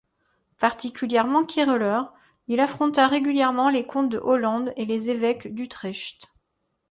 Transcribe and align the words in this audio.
Particulièrement 0.57 1.45
querelleur, 1.45 2.11
il 2.47 2.59
affronta 2.59 3.05
régulièrement 3.05 3.69
les 3.69 3.85
comtes 3.85 4.09
de 4.09 4.17
Hollande 4.17 4.73
et 4.75 4.87
les 4.87 5.11
évêques 5.11 5.53
d'Utrecht. 5.53 6.27